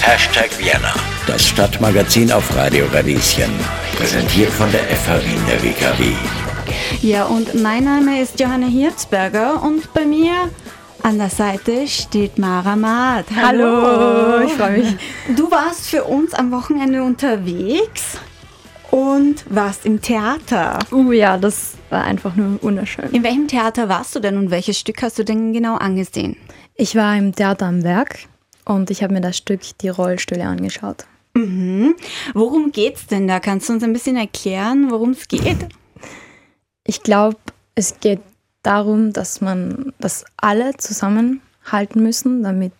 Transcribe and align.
Hashtag 0.00 0.50
Vienna, 0.58 0.92
das 1.28 1.46
Stadtmagazin 1.46 2.32
auf 2.32 2.56
Radio 2.56 2.86
Radieschen. 2.92 3.52
Präsentiert 3.96 4.50
von 4.50 4.70
der 4.72 4.80
FH 4.80 5.24
Wien 5.24 5.40
der 5.48 5.62
WKW. 5.62 6.12
Ja, 7.02 7.26
und 7.26 7.54
mein 7.62 7.84
Name 7.84 8.20
ist 8.20 8.40
Johanna 8.40 8.66
Hirzberger 8.66 9.62
und 9.62 9.94
bei 9.94 10.04
mir 10.04 10.50
an 11.04 11.18
der 11.18 11.30
Seite 11.30 11.86
steht 11.86 12.36
Mara 12.36 12.74
Maat. 12.74 13.26
Hallo. 13.36 13.82
Hallo, 13.82 14.44
ich 14.44 14.52
freue 14.54 14.78
mich. 14.78 14.96
Du 15.36 15.48
warst 15.52 15.88
für 15.88 16.02
uns 16.02 16.34
am 16.34 16.50
Wochenende 16.50 17.00
unterwegs 17.00 18.18
und 18.90 19.44
warst 19.48 19.86
im 19.86 20.02
Theater. 20.02 20.80
Uh 20.90 21.12
ja, 21.12 21.38
das 21.38 21.74
war 21.90 22.02
einfach 22.02 22.34
nur 22.34 22.60
wunderschön. 22.60 23.10
In 23.12 23.22
welchem 23.22 23.46
Theater 23.46 23.88
warst 23.88 24.16
du 24.16 24.20
denn 24.20 24.36
und 24.36 24.50
welches 24.50 24.80
Stück 24.80 25.00
hast 25.02 25.16
du 25.18 25.24
denn 25.24 25.52
genau 25.52 25.76
angesehen? 25.76 26.36
Ich 26.76 26.96
war 26.96 27.16
im 27.16 27.34
Theater 27.34 27.66
am 27.66 27.84
Werk 27.84 28.26
und 28.64 28.90
ich 28.90 29.02
habe 29.02 29.14
mir 29.14 29.20
das 29.20 29.36
Stück 29.36 29.60
Die 29.80 29.88
Rollstühle 29.88 30.44
angeschaut. 30.44 31.06
Mhm. 31.34 31.94
Worum 32.32 32.72
geht's 32.72 33.06
denn 33.06 33.28
da? 33.28 33.38
Kannst 33.38 33.68
du 33.68 33.74
uns 33.74 33.84
ein 33.84 33.92
bisschen 33.92 34.16
erklären, 34.16 34.90
worum 34.90 35.10
es 35.10 35.28
geht? 35.28 35.66
Ich 36.86 37.02
glaube, 37.02 37.38
es 37.74 37.98
geht 38.00 38.20
darum, 38.62 39.14
dass 39.14 39.40
man, 39.40 39.94
dass 40.00 40.26
alle 40.36 40.76
zusammenhalten 40.76 42.02
müssen, 42.02 42.42
damit 42.42 42.74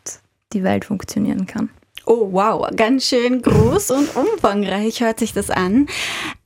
die 0.52 0.62
Welt 0.62 0.84
funktionieren 0.84 1.46
kann. 1.46 1.70
Oh 2.04 2.28
wow, 2.32 2.68
ganz 2.76 3.06
schön 3.06 3.40
groß 3.40 3.92
und 3.92 4.14
umfangreich 4.14 5.00
hört 5.00 5.20
sich 5.20 5.32
das 5.32 5.48
an. 5.48 5.86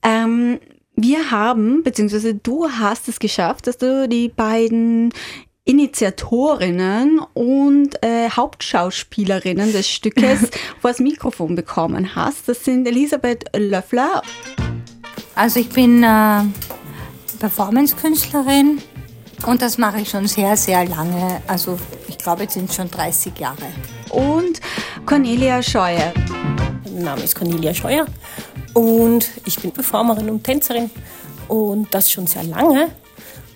Ähm, 0.03 0.61
wir 0.95 1.31
haben, 1.31 1.83
beziehungsweise 1.83 2.33
du 2.33 2.69
hast 2.69 3.09
es 3.09 3.19
geschafft, 3.19 3.67
dass 3.67 3.77
du 3.77 4.07
die 4.07 4.29
beiden 4.29 5.13
Initiatorinnen 5.69 7.19
und 7.35 8.03
äh, 8.03 8.27
Hauptschauspielerinnen 8.31 9.71
des 9.71 9.87
Stückes 9.87 10.49
vor 10.81 10.89
das 10.89 10.99
Mikrofon 10.99 11.53
bekommen 11.53 12.15
hast. 12.15 12.49
Das 12.49 12.65
sind 12.65 12.87
Elisabeth 12.87 13.45
Löffler. 13.55 14.23
Also 15.35 15.59
ich 15.59 15.69
bin 15.69 16.01
äh, 16.01 16.41
Performance-Künstlerin 17.39 18.81
und 19.45 19.61
das 19.61 19.77
mache 19.77 20.01
ich 20.01 20.09
schon 20.09 20.25
sehr, 20.25 20.57
sehr 20.57 20.85
lange. 20.85 21.39
Also 21.45 21.77
ich 22.07 22.17
glaube, 22.17 22.41
jetzt 22.43 22.55
sind 22.55 22.71
es 22.71 22.75
schon 22.75 22.89
30 22.89 23.37
Jahre. 23.37 23.67
Und 24.09 24.61
Cornelia 25.05 25.61
Scheuer. 25.61 26.11
Mein 26.85 27.03
Name 27.03 27.21
ist 27.21 27.35
Cornelia 27.35 27.75
Scheuer 27.75 28.07
und 28.73 29.29
ich 29.45 29.59
bin 29.59 29.71
Performerin 29.71 30.31
und 30.31 30.43
Tänzerin 30.43 30.89
und 31.47 31.93
das 31.93 32.11
schon 32.11 32.25
sehr 32.25 32.43
lange 32.43 32.89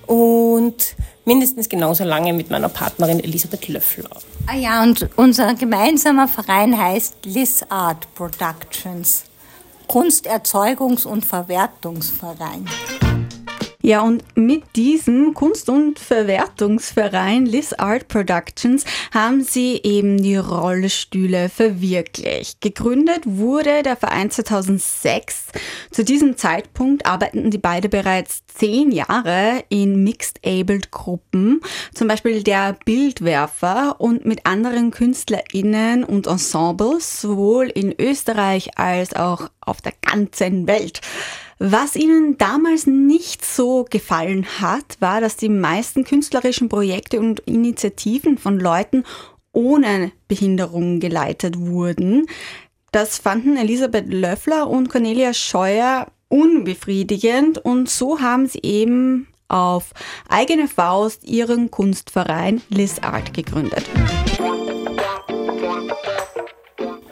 und 0.05 0.95
mindestens 1.25 1.69
genauso 1.69 2.03
lange 2.03 2.33
mit 2.33 2.49
meiner 2.49 2.69
Partnerin 2.69 3.19
Elisabeth 3.19 3.67
Löffler. 3.67 4.09
Ah 4.47 4.55
ja, 4.55 4.83
und 4.83 5.07
unser 5.15 5.53
gemeinsamer 5.55 6.27
Verein 6.27 6.77
heißt 6.77 7.25
Liz 7.25 7.63
Art 7.69 8.07
Productions, 8.15 9.23
Kunsterzeugungs- 9.87 11.05
und 11.05 11.25
Verwertungsverein. 11.25 12.67
Ja, 13.85 13.99
und 14.01 14.23
mit 14.37 14.77
diesem 14.77 15.33
Kunst- 15.33 15.67
und 15.67 15.99
Verwertungsverein 15.99 17.45
Liz 17.45 17.73
Art 17.73 18.07
Productions 18.07 18.85
haben 19.13 19.43
sie 19.43 19.77
eben 19.83 20.23
die 20.23 20.37
Rollstühle 20.37 21.49
verwirklicht. 21.49 22.61
Gegründet 22.61 23.23
wurde 23.25 23.83
der 23.83 23.97
Verein 23.97 24.31
2006. 24.31 25.47
Zu 25.91 26.05
diesem 26.05 26.37
Zeitpunkt 26.37 27.05
arbeiten 27.05 27.51
die 27.51 27.57
beide 27.57 27.89
bereits 27.89 28.43
zehn 28.47 28.89
Jahre 28.93 29.65
in 29.67 30.01
Mixed-Abled 30.01 30.91
Gruppen, 30.91 31.59
zum 31.93 32.07
Beispiel 32.07 32.41
der 32.41 32.77
Bildwerfer 32.85 33.99
und 33.99 34.23
mit 34.23 34.45
anderen 34.45 34.91
KünstlerInnen 34.91 36.05
und 36.05 36.27
Ensembles, 36.27 37.19
sowohl 37.19 37.67
in 37.67 37.93
Österreich 37.99 38.77
als 38.77 39.13
auch 39.13 39.49
auf 39.59 39.81
der 39.81 39.93
ganzen 40.01 40.67
Welt. 40.67 41.01
Was 41.59 41.95
ihnen 41.95 42.37
damals 42.37 42.87
nicht 42.87 43.45
so 43.45 43.85
gefallen 43.89 44.45
hat, 44.59 44.97
war, 44.99 45.21
dass 45.21 45.37
die 45.37 45.49
meisten 45.49 46.03
künstlerischen 46.03 46.69
Projekte 46.69 47.19
und 47.19 47.41
Initiativen 47.41 48.37
von 48.37 48.59
Leuten 48.59 49.03
ohne 49.51 50.11
Behinderung 50.27 50.99
geleitet 50.99 51.59
wurden. 51.59 52.25
Das 52.91 53.17
fanden 53.17 53.57
Elisabeth 53.57 54.11
Löffler 54.11 54.69
und 54.69 54.89
Cornelia 54.89 55.33
Scheuer 55.33 56.07
unbefriedigend 56.27 57.59
und 57.59 57.89
so 57.89 58.19
haben 58.19 58.47
sie 58.47 58.59
eben 58.63 59.27
auf 59.47 59.91
eigene 60.27 60.67
Faust 60.67 61.23
ihren 61.23 61.69
Kunstverein 61.69 62.61
Liz 62.69 62.97
Art 62.99 63.33
gegründet. 63.33 63.83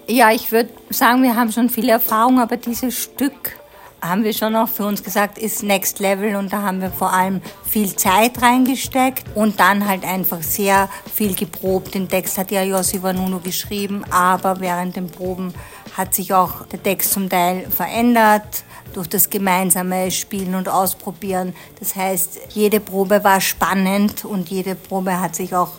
Ja, 0.07 0.31
ich 0.31 0.51
würde 0.51 0.71
sagen, 0.89 1.23
wir 1.23 1.35
haben 1.35 1.51
schon 1.51 1.69
viel 1.69 1.87
Erfahrung, 1.87 2.39
aber 2.39 2.57
dieses 2.57 2.97
Stück 2.97 3.60
haben 4.01 4.23
wir 4.23 4.33
schon 4.33 4.55
auch 4.55 4.67
für 4.67 4.85
uns 4.85 5.03
gesagt, 5.03 5.37
ist 5.37 5.63
Next 5.63 5.99
Level 5.99 6.35
und 6.35 6.51
da 6.51 6.63
haben 6.63 6.81
wir 6.81 6.89
vor 6.89 7.13
allem 7.13 7.41
viel 7.63 7.95
Zeit 7.95 8.41
reingesteckt 8.41 9.25
und 9.35 9.59
dann 9.59 9.87
halt 9.87 10.03
einfach 10.03 10.41
sehr 10.41 10.89
viel 11.13 11.35
geprobt. 11.35 11.93
Den 11.93 12.09
Text 12.09 12.37
hat 12.37 12.51
ja 12.51 12.63
Josi 12.63 13.03
Vanunu 13.03 13.39
geschrieben, 13.39 14.03
aber 14.09 14.59
während 14.59 14.95
den 14.95 15.09
Proben 15.09 15.53
hat 15.95 16.15
sich 16.15 16.33
auch 16.33 16.65
der 16.67 16.81
Text 16.81 17.11
zum 17.11 17.29
Teil 17.29 17.69
verändert 17.69 18.63
durch 18.93 19.07
das 19.07 19.29
gemeinsame 19.29 20.11
Spielen 20.11 20.55
und 20.55 20.67
Ausprobieren. 20.67 21.53
Das 21.79 21.95
heißt, 21.95 22.39
jede 22.49 22.79
Probe 22.79 23.23
war 23.23 23.39
spannend 23.39 24.25
und 24.25 24.49
jede 24.49 24.75
Probe 24.75 25.19
hat 25.19 25.35
sich 25.35 25.55
auch 25.55 25.71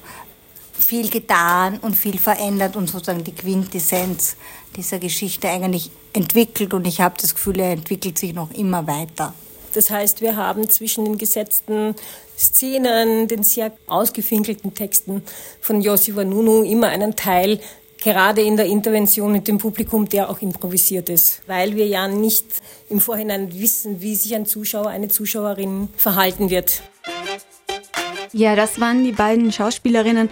viel 0.92 1.08
getan 1.08 1.78
und 1.80 1.96
viel 1.96 2.18
verändert 2.18 2.76
und 2.76 2.86
sozusagen 2.86 3.24
die 3.24 3.32
Quintessenz 3.32 4.36
dieser 4.76 4.98
Geschichte 4.98 5.48
eigentlich 5.48 5.90
entwickelt 6.12 6.74
und 6.74 6.86
ich 6.86 7.00
habe 7.00 7.14
das 7.18 7.34
Gefühl, 7.34 7.60
er 7.60 7.70
entwickelt 7.72 8.18
sich 8.18 8.34
noch 8.34 8.50
immer 8.50 8.86
weiter. 8.86 9.32
Das 9.72 9.88
heißt, 9.88 10.20
wir 10.20 10.36
haben 10.36 10.68
zwischen 10.68 11.06
den 11.06 11.16
gesetzten 11.16 11.94
Szenen, 12.38 13.26
den 13.26 13.42
sehr 13.42 13.72
ausgefinkelten 13.86 14.74
Texten 14.74 15.22
von 15.62 15.80
Yossi 15.80 16.14
Vanunu 16.14 16.62
immer 16.62 16.88
einen 16.88 17.16
Teil, 17.16 17.58
gerade 17.96 18.42
in 18.42 18.58
der 18.58 18.66
Intervention 18.66 19.32
mit 19.32 19.48
dem 19.48 19.56
Publikum, 19.56 20.06
der 20.06 20.28
auch 20.28 20.42
improvisiert 20.42 21.08
ist, 21.08 21.40
weil 21.46 21.74
wir 21.74 21.86
ja 21.86 22.06
nicht 22.06 22.44
im 22.90 23.00
Vorhinein 23.00 23.50
wissen, 23.58 24.02
wie 24.02 24.14
sich 24.14 24.34
ein 24.34 24.44
Zuschauer, 24.44 24.88
eine 24.88 25.08
Zuschauerin 25.08 25.88
verhalten 25.96 26.50
wird. 26.50 26.82
Ja, 28.34 28.56
das 28.56 28.80
waren 28.80 29.04
die 29.04 29.12
beiden 29.12 29.52
Schauspielerinnen 29.52 30.30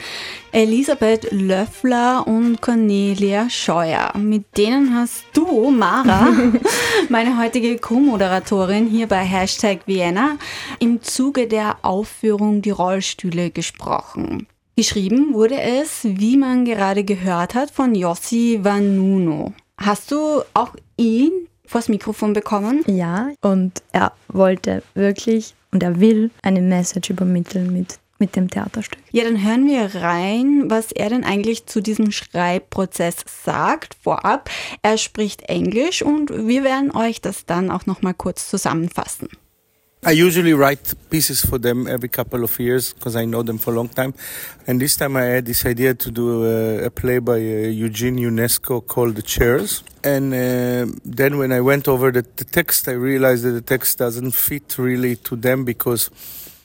Elisabeth 0.53 1.31
Löffler 1.33 2.27
und 2.27 2.63
Cornelia 2.63 3.51
Scheuer. 3.51 4.11
Mit 4.17 4.57
denen 4.57 4.95
hast 4.95 5.25
du, 5.35 5.71
Mara, 5.71 6.29
meine 7.11 7.39
heutige 7.39 7.77
Co-Moderatorin 7.77 8.87
hier 8.87 9.07
bei 9.07 9.23
Hashtag 9.23 9.81
Vienna, 9.85 10.39
im 10.79 11.03
Zuge 11.03 11.47
der 11.47 11.77
Aufführung 11.83 12.63
Die 12.63 12.71
Rollstühle 12.71 13.51
gesprochen. 13.51 14.47
Geschrieben 14.77 15.35
wurde 15.35 15.61
es, 15.61 16.01
wie 16.05 16.39
man 16.39 16.65
gerade 16.65 17.05
gehört 17.05 17.55
hat, 17.55 17.71
von 17.71 17.95
Yossi 17.95 18.61
Vanuno. 18.63 19.53
Hast 19.77 20.11
du 20.11 20.43
auch 20.55 20.75
ihn 20.97 21.33
vors 21.67 21.91
Mikrofon 21.91 22.33
bekommen? 22.33 22.83
Ja, 22.87 23.29
und 23.43 23.83
er 23.93 24.13
wollte 24.29 24.83
wirklich 24.95 25.55
und 25.73 25.83
er 25.83 26.01
will 26.01 26.31
eine 26.43 26.61
Message 26.61 27.11
übermitteln 27.11 27.73
mit, 27.73 27.99
mit 28.19 28.37
dem 28.37 28.51
Theaterstück. 28.51 28.99
Ja, 29.13 29.25
dann 29.25 29.43
hören 29.43 29.67
wir 29.67 30.03
rein, 30.03 30.65
was 30.69 30.93
er 30.93 31.11
denn 31.11 31.25
eigentlich 31.25 31.67
zu 31.67 31.81
diesem 31.81 32.11
Schreibprozess 32.11 33.17
sagt 33.45 33.97
vorab. 34.03 34.51
Er 34.83 34.99
spricht 34.99 35.43
Englisch 35.43 36.03
und 36.03 36.31
wir 36.31 36.65
werden 36.65 36.91
euch 36.95 37.21
das 37.21 37.47
dann 37.47 37.71
auch 37.71 37.87
noch 37.87 38.03
mal 38.03 38.15
kurz 38.15 38.49
zusammenfassen. 38.49 39.29
I 40.03 40.13
usually 40.13 40.55
write 40.55 40.95
pieces 41.11 41.45
for 41.45 41.59
them 41.59 41.87
every 41.87 42.09
couple 42.09 42.43
of 42.43 42.59
years 42.59 42.95
because 42.95 43.17
I 43.17 43.27
know 43.27 43.43
them 43.43 43.59
for 43.59 43.75
a 43.75 43.77
long 43.77 43.91
time. 43.91 44.15
And 44.67 44.81
this 44.81 44.97
time 44.97 45.15
I 45.15 45.25
had 45.25 45.45
this 45.45 45.67
idea 45.67 45.93
to 45.93 46.11
do 46.11 46.47
a, 46.47 46.87
a 46.87 46.91
play 46.91 47.19
by 47.19 47.35
uh, 47.35 47.69
Eugene 47.69 48.17
UNESCO 48.17 48.87
called 48.87 49.17
The 49.17 49.21
Chairs. 49.21 49.85
And 50.03 50.33
uh, 50.33 50.91
then 51.05 51.37
when 51.37 51.53
I 51.53 51.61
went 51.61 51.87
over 51.87 52.11
the, 52.11 52.25
the 52.37 52.45
text, 52.45 52.89
I 52.89 52.93
realized 52.93 53.45
that 53.45 53.51
the 53.51 53.61
text 53.61 53.99
doesn't 53.99 54.31
fit 54.31 54.79
really 54.79 55.17
to 55.17 55.37
them 55.37 55.67
because 55.67 56.09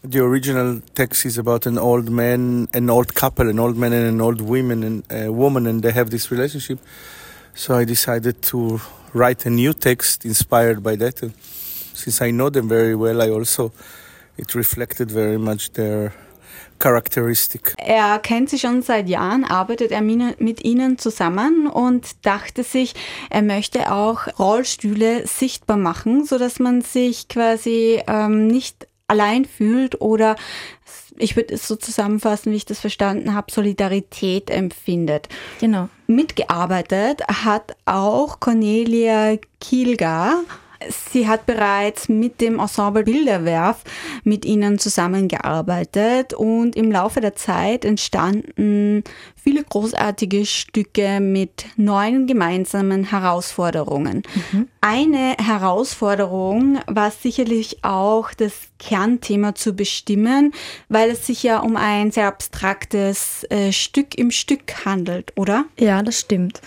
the 0.01 0.23
original 0.23 0.79
text 0.93 1.25
is 1.25 1.37
about 1.37 1.65
an 1.65 1.77
old 1.77 2.09
man, 2.09 2.69
an 2.73 2.89
old 2.89 3.15
couple, 3.15 3.49
an 3.49 3.59
old 3.59 3.75
man 3.75 3.91
and 3.91 4.07
an 4.07 4.21
old 4.21 4.39
woman, 4.39 4.81
and 4.81 5.03
a 5.11 5.29
woman, 5.29 5.67
and 5.67 5.83
they 5.83 5.91
have 5.91 6.09
this 6.09 6.31
relationship. 6.31 6.79
So 7.53 7.75
I 7.75 7.83
decided 7.83 8.41
to 8.43 8.79
write 9.11 9.45
a 9.45 9.49
new 9.49 9.73
text 9.73 10.23
inspired 10.23 10.81
by 10.81 10.95
that. 10.95 11.33
Since 11.95 12.25
I 12.25 12.31
know 12.31 12.49
them 12.49 12.67
very 12.69 12.99
well, 12.99 13.21
I 13.21 13.31
also 13.31 13.71
it 14.37 14.53
reflected 14.53 15.11
very 15.11 15.37
much 15.37 15.71
their 15.71 16.11
characteristic. 16.79 17.73
Er 17.77 18.19
kennt 18.19 18.49
sie 18.49 18.59
schon 18.59 18.81
seit 18.81 19.07
Jahren, 19.07 19.45
arbeitet 19.45 19.91
er 19.91 20.01
mit 20.01 20.63
ihnen 20.63 20.97
zusammen 20.97 21.67
und 21.67 22.25
dachte 22.25 22.63
sich, 22.63 22.93
er 23.29 23.41
möchte 23.41 23.91
auch 23.91 24.27
Rollstühle 24.37 25.25
sichtbar 25.25 25.77
machen, 25.77 26.25
so 26.25 26.37
dass 26.37 26.59
man 26.59 26.81
sich 26.81 27.27
quasi 27.29 28.01
ähm, 28.07 28.47
nicht 28.47 28.87
allein 29.07 29.45
fühlt 29.45 30.01
oder 30.01 30.35
ich 31.17 31.35
würde 31.37 31.53
es 31.53 31.67
so 31.67 31.75
zusammenfassen, 31.75 32.51
wie 32.51 32.57
ich 32.57 32.65
das 32.65 32.79
verstanden 32.79 33.33
habe, 33.33 33.51
Solidarität 33.51 34.49
empfindet. 34.49 35.29
Genau. 35.61 35.87
Mitgearbeitet 36.07 37.21
hat 37.27 37.77
auch 37.85 38.39
Cornelia 38.39 39.37
Kielgar. 39.61 40.41
Sie 40.89 41.27
hat 41.27 41.45
bereits 41.45 42.09
mit 42.09 42.41
dem 42.41 42.59
Ensemble 42.59 43.03
Bilderwerf 43.03 43.83
mit 44.23 44.45
ihnen 44.45 44.79
zusammengearbeitet 44.79 46.33
und 46.33 46.75
im 46.75 46.91
Laufe 46.91 47.21
der 47.21 47.35
Zeit 47.35 47.85
entstanden 47.85 49.03
viele 49.35 49.63
großartige 49.63 50.45
Stücke 50.45 51.19
mit 51.19 51.65
neuen 51.75 52.25
gemeinsamen 52.27 53.03
Herausforderungen. 53.03 54.23
Mhm. 54.51 54.67
Eine 54.81 55.35
Herausforderung 55.37 56.79
war 56.87 57.11
sicherlich 57.11 57.83
auch 57.83 58.33
das 58.33 58.53
Kernthema 58.79 59.55
zu 59.55 59.73
bestimmen, 59.73 60.53
weil 60.89 61.11
es 61.11 61.27
sich 61.27 61.43
ja 61.43 61.59
um 61.59 61.75
ein 61.75 62.11
sehr 62.11 62.27
abstraktes 62.27 63.45
äh, 63.49 63.71
Stück 63.71 64.17
im 64.17 64.31
Stück 64.31 64.85
handelt, 64.85 65.31
oder? 65.35 65.65
Ja, 65.79 66.01
das 66.01 66.19
stimmt. 66.19 66.61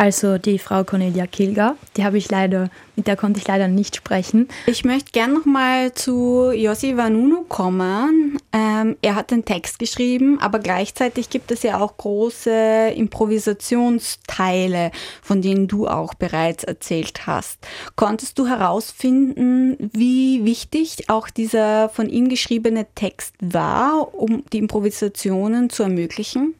Also 0.00 0.38
die 0.38 0.60
Frau 0.60 0.84
Cornelia 0.84 1.26
Kilger, 1.26 1.74
die 1.96 2.04
habe 2.04 2.18
ich 2.18 2.30
leider, 2.30 2.70
mit 2.94 3.08
der 3.08 3.16
konnte 3.16 3.40
ich 3.40 3.48
leider 3.48 3.66
nicht 3.66 3.96
sprechen. 3.96 4.46
Ich 4.66 4.84
möchte 4.84 5.10
gerne 5.10 5.34
nochmal 5.34 5.92
zu 5.92 6.52
Yossi 6.52 6.96
Vanunu 6.96 7.42
kommen. 7.48 8.38
Ähm, 8.52 8.96
er 9.02 9.16
hat 9.16 9.32
den 9.32 9.44
Text 9.44 9.80
geschrieben, 9.80 10.38
aber 10.40 10.60
gleichzeitig 10.60 11.30
gibt 11.30 11.50
es 11.50 11.64
ja 11.64 11.80
auch 11.80 11.96
große 11.96 12.92
Improvisationsteile, 12.94 14.92
von 15.20 15.42
denen 15.42 15.66
du 15.66 15.88
auch 15.88 16.14
bereits 16.14 16.62
erzählt 16.62 17.26
hast. 17.26 17.58
Konntest 17.96 18.38
du 18.38 18.46
herausfinden, 18.46 19.90
wie 19.92 20.44
wichtig 20.44 21.10
auch 21.10 21.28
dieser 21.28 21.88
von 21.88 22.08
ihm 22.08 22.28
geschriebene 22.28 22.86
Text 22.94 23.34
war, 23.40 24.14
um 24.14 24.44
die 24.52 24.58
Improvisationen 24.58 25.70
zu 25.70 25.82
ermöglichen? 25.82 26.54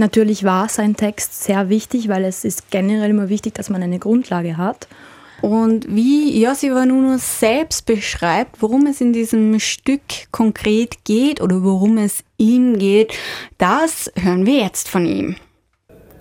Natürlich 0.00 0.44
war 0.44 0.70
sein 0.70 0.96
Text 0.96 1.44
sehr 1.44 1.68
wichtig, 1.68 2.08
weil 2.08 2.24
es 2.24 2.42
ist 2.46 2.70
generell 2.70 3.10
immer 3.10 3.28
wichtig, 3.28 3.52
dass 3.52 3.68
man 3.68 3.82
eine 3.82 3.98
Grundlage 3.98 4.56
hat. 4.56 4.88
Und 5.42 5.94
wie 5.94 6.42
Yossi 6.42 6.70
Vanuno 6.70 7.18
selbst 7.18 7.84
beschreibt, 7.84 8.62
worum 8.62 8.86
es 8.86 9.02
in 9.02 9.12
diesem 9.12 9.60
Stück 9.60 10.00
konkret 10.30 11.04
geht 11.04 11.42
oder 11.42 11.62
worum 11.62 11.98
es 11.98 12.24
ihm 12.38 12.78
geht, 12.78 13.12
das 13.58 14.10
hören 14.16 14.46
wir 14.46 14.62
jetzt 14.62 14.88
von 14.88 15.04
ihm. 15.04 15.36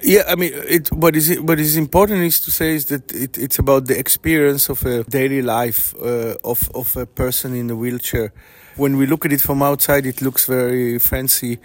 Yeah, 0.01 0.29
I 0.29 0.35
mean, 0.35 0.51
it, 0.67 0.89
what 0.91 1.15
is 1.15 1.37
what 1.41 1.59
is 1.59 1.77
important 1.77 2.25
is 2.25 2.41
to 2.41 2.51
say 2.51 2.75
is 2.75 2.85
that 2.87 3.11
it, 3.13 3.37
it's 3.37 3.59
about 3.59 3.87
the 3.87 3.97
experience 3.97 4.69
of 4.69 4.85
a 4.85 5.03
daily 5.03 5.41
life 5.41 5.93
uh, 6.01 6.35
of 6.43 6.69
of 6.73 6.97
a 6.97 7.05
person 7.05 7.53
in 7.55 7.69
a 7.69 7.75
wheelchair. 7.75 8.31
When 8.77 8.97
we 8.97 9.05
look 9.05 9.25
at 9.25 9.33
it 9.33 9.41
from 9.41 9.61
outside, 9.61 10.05
it 10.05 10.21
looks 10.21 10.45
very 10.45 10.99
fancy 10.99 11.59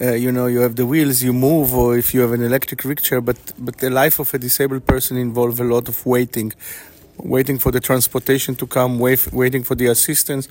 uh, 0.00 0.12
you 0.12 0.30
know 0.30 0.46
you 0.46 0.60
have 0.60 0.76
the 0.76 0.86
wheels 0.86 1.22
you 1.22 1.32
move 1.32 1.74
or 1.74 1.96
if 1.96 2.14
you 2.14 2.20
have 2.20 2.32
an 2.32 2.42
electric 2.42 2.84
rickshaw 2.84 3.20
but 3.20 3.38
but 3.58 3.78
the 3.78 3.90
life 3.90 4.18
of 4.18 4.32
a 4.32 4.38
disabled 4.38 4.86
person 4.86 5.16
involves 5.16 5.58
a 5.60 5.64
lot 5.64 5.88
of 5.88 6.06
waiting. 6.06 6.52
Waiting 7.16 7.58
for 7.58 7.72
the 7.72 7.80
transportation 7.80 8.54
to 8.54 8.66
come 8.66 9.00
wait, 9.00 9.32
waiting 9.32 9.64
for 9.64 9.74
the 9.74 9.86
assistance. 9.86 10.46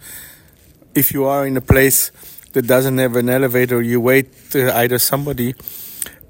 If 0.93 1.13
you 1.13 1.23
are 1.23 1.47
in 1.47 1.55
a 1.55 1.61
place 1.61 2.11
that 2.51 2.67
doesn't 2.67 2.97
have 2.97 3.15
an 3.15 3.29
elevator 3.29 3.81
you 3.81 4.01
wait 4.01 4.29
uh, 4.53 4.71
either 4.75 4.99
somebody 4.99 5.53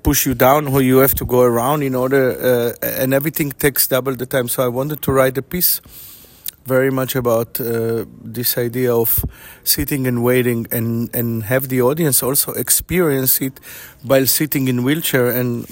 push 0.04 0.26
you 0.28 0.36
down 0.36 0.68
or 0.68 0.82
you 0.82 0.98
have 0.98 1.16
to 1.16 1.26
go 1.26 1.42
around 1.42 1.82
in 1.82 1.96
order 1.96 2.24
uh, 2.32 2.88
and 3.02 3.14
everything 3.14 3.52
takes 3.52 3.88
double 3.88 4.16
the 4.16 4.26
time. 4.26 4.48
So 4.48 4.64
i 4.64 4.68
wanted 4.68 5.02
to 5.02 5.12
write 5.12 5.38
a 5.38 5.42
piece 5.42 5.82
very 6.68 6.92
much 6.92 7.16
about 7.16 7.60
uh, 7.62 8.06
this 8.22 8.58
idea 8.58 8.94
of 8.94 9.24
sitting 9.64 10.06
and 10.06 10.22
waiting 10.24 10.68
and, 10.72 11.10
and 11.16 11.44
have 11.44 11.70
the 11.70 11.82
audience 11.82 12.22
also 12.22 12.52
experience 12.54 13.42
it 13.42 13.60
while 14.04 14.26
sitting 14.28 14.68
in 14.68 14.84
wheelchair 14.84 15.28
and 15.28 15.66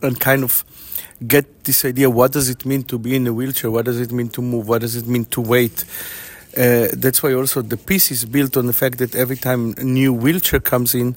and 0.00 0.20
kind 0.20 0.44
of 0.44 0.64
get 1.26 1.64
this 1.64 1.84
idea 1.84 2.08
what 2.08 2.30
does 2.30 2.48
it 2.48 2.64
mean 2.64 2.84
to 2.84 2.98
be 2.98 3.16
in 3.16 3.26
a 3.26 3.32
wheelchair? 3.32 3.70
What 3.70 3.86
does 3.86 4.00
it 4.00 4.12
mean 4.12 4.28
to 4.30 4.40
move? 4.42 4.68
What 4.68 4.82
does 4.82 4.94
it 4.94 5.06
mean 5.08 5.24
to 5.26 5.40
wait? 5.40 5.84
Uh, 6.56 6.88
that's 6.92 7.22
why 7.22 7.34
also 7.34 7.60
the 7.62 7.76
piece 7.76 8.10
is 8.10 8.24
built 8.24 8.56
on 8.56 8.66
the 8.66 8.72
fact 8.72 8.98
that 8.98 9.14
every 9.14 9.36
time 9.36 9.74
a 9.76 9.84
new 9.84 10.12
wheelchair 10.12 10.60
comes 10.60 10.94
in 10.94 11.16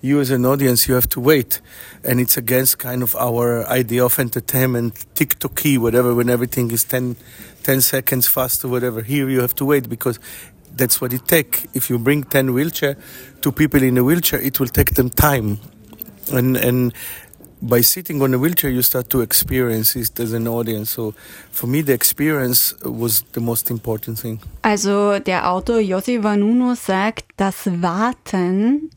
you 0.00 0.20
as 0.20 0.30
an 0.30 0.44
audience 0.44 0.88
you 0.88 0.94
have 0.94 1.08
to 1.08 1.20
wait 1.20 1.60
and 2.04 2.20
it's 2.20 2.36
against 2.36 2.78
kind 2.78 3.02
of 3.02 3.16
our 3.16 3.66
idea 3.68 4.04
of 4.04 4.18
entertainment 4.18 4.94
tiktoky 5.14 5.78
whatever 5.78 6.14
when 6.14 6.28
everything 6.28 6.70
is 6.70 6.84
10 6.84 7.16
10 7.66 7.80
seconds 7.80 8.28
faster, 8.28 8.68
whatever. 8.68 9.02
Here 9.02 9.28
you 9.28 9.40
have 9.40 9.54
to 9.56 9.64
wait 9.64 9.88
because 9.88 10.20
that's 10.76 11.00
what 11.00 11.12
it 11.12 11.26
takes. 11.26 11.66
If 11.74 11.90
you 11.90 11.98
bring 11.98 12.22
10 12.22 12.54
wheelchair 12.54 12.96
to 13.40 13.50
people 13.50 13.82
in 13.82 13.98
a 13.98 14.04
wheelchair, 14.04 14.40
it 14.40 14.60
will 14.60 14.68
take 14.68 14.94
them 14.94 15.10
time. 15.10 15.58
And, 16.32 16.56
and 16.56 16.94
by 17.60 17.80
sitting 17.80 18.22
on 18.22 18.32
a 18.34 18.38
wheelchair, 18.38 18.70
you 18.70 18.82
start 18.82 19.10
to 19.10 19.20
experience 19.20 19.96
it 19.96 20.20
as 20.20 20.32
an 20.32 20.46
audience. 20.46 20.90
So 20.90 21.14
for 21.50 21.66
me, 21.66 21.82
the 21.82 21.92
experience 21.92 22.72
was 22.84 23.22
the 23.32 23.40
most 23.40 23.68
important 23.68 24.20
thing. 24.20 24.38
Also 24.62 25.18
der 25.18 25.44
Autor 25.44 25.80
Jossi 25.80 26.22
Vanuno 26.22 26.76
sagt, 26.76 27.24
das 27.36 27.66
Warten 27.66 28.90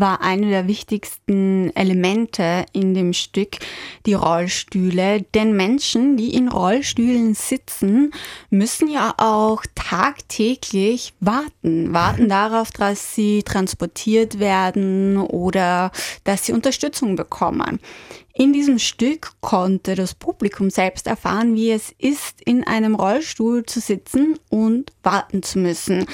war 0.00 0.22
eine 0.22 0.50
der 0.50 0.66
wichtigsten 0.66 1.74
Elemente 1.76 2.66
in 2.72 2.94
dem 2.94 3.12
Stück, 3.12 3.58
die 4.06 4.14
Rollstühle. 4.14 5.22
Denn 5.34 5.54
Menschen, 5.54 6.16
die 6.16 6.34
in 6.34 6.48
Rollstühlen 6.48 7.34
sitzen, 7.34 8.12
müssen 8.50 8.88
ja 8.88 9.14
auch 9.18 9.62
tagtäglich 9.76 11.14
warten. 11.20 11.94
Warten 11.94 12.28
darauf, 12.28 12.72
dass 12.72 13.14
sie 13.14 13.44
transportiert 13.44 14.40
werden 14.40 15.16
oder 15.16 15.92
dass 16.24 16.44
sie 16.44 16.52
Unterstützung 16.52 17.14
bekommen. 17.14 17.78
In 18.36 18.52
diesem 18.52 18.80
Stück 18.80 19.30
konnte 19.40 19.94
das 19.94 20.14
Publikum 20.14 20.68
selbst 20.68 21.06
erfahren, 21.06 21.54
wie 21.54 21.70
es 21.70 21.94
ist, 21.98 22.40
in 22.44 22.66
einem 22.66 22.96
Rollstuhl 22.96 23.64
zu 23.64 23.78
sitzen 23.78 24.40
und 24.50 24.90
warten 25.04 25.44
zu 25.44 25.60
müssen. 25.60 26.06